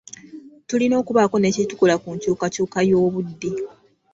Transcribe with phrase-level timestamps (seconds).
[0.67, 3.51] Tulina okubaako ne kye tukola ku nkyukakyuka y'obudde